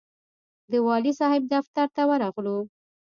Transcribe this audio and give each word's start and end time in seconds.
د 0.71 0.73
والي 0.85 1.11
صاحب 1.19 1.43
دفتر 1.53 1.87
ته 1.95 2.01
ورغلو. 2.09 2.57